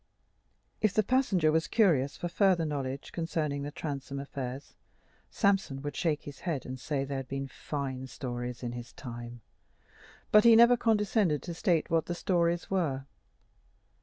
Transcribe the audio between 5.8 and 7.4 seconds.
would shake his head and say there had